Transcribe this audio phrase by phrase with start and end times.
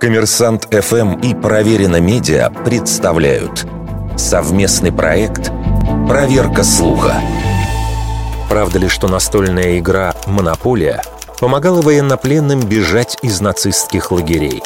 [0.00, 3.66] Коммерсант ФМ и Проверено Медиа представляют
[4.16, 5.50] совместный проект
[6.08, 7.14] «Проверка слуха».
[8.48, 11.02] Правда ли, что настольная игра «Монополия»
[11.40, 14.62] помогала военнопленным бежать из нацистских лагерей?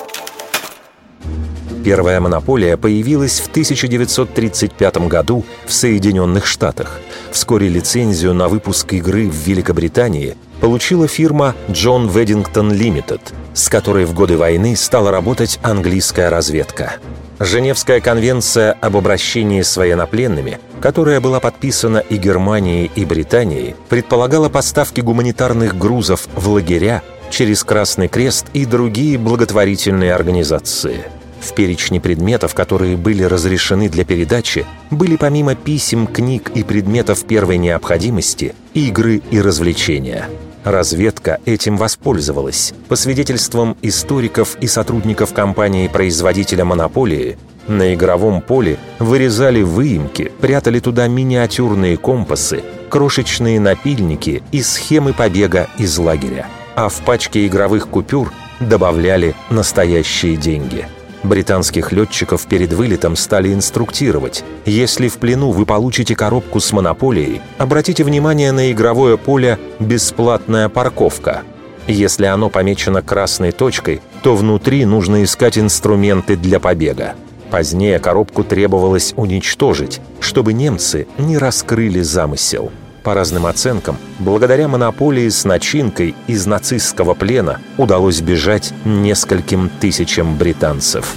[1.85, 7.01] Первая монополия появилась в 1935 году в Соединенных Штатах.
[7.33, 13.21] Вскоре лицензию на выпуск игры в Великобритании получила фирма John Weddington Limited,
[13.55, 16.95] с которой в годы войны стала работать английская разведка.
[17.39, 25.01] Женевская конвенция об обращении с военнопленными, которая была подписана и Германией, и Британией, предполагала поставки
[25.01, 31.05] гуманитарных грузов в лагеря через Красный Крест и другие благотворительные организации–
[31.41, 37.57] в перечне предметов, которые были разрешены для передачи, были помимо писем, книг и предметов первой
[37.57, 40.29] необходимости, игры и развлечения.
[40.65, 42.75] Разведка этим воспользовалась.
[42.89, 51.97] По свидетельствам историков и сотрудников компании-производителя «Монополии», на игровом поле вырезали выемки, прятали туда миниатюрные
[51.97, 56.49] компасы, крошечные напильники и схемы побега из лагеря.
[56.75, 60.87] А в пачке игровых купюр добавляли настоящие деньги–
[61.23, 64.43] Британских летчиков перед вылетом стали инструктировать.
[64.65, 71.43] Если в плену вы получите коробку с монополией, обратите внимание на игровое поле «Бесплатная парковка».
[71.87, 77.15] Если оно помечено красной точкой, то внутри нужно искать инструменты для побега.
[77.51, 82.71] Позднее коробку требовалось уничтожить, чтобы немцы не раскрыли замысел.
[83.03, 91.15] По разным оценкам, благодаря монополии с начинкой из нацистского плена удалось бежать нескольким тысячам британцев.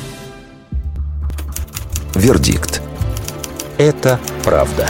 [2.16, 2.82] Вердикт.
[3.78, 4.90] Это правда.